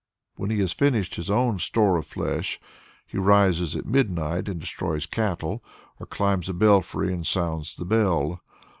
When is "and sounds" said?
7.13-7.75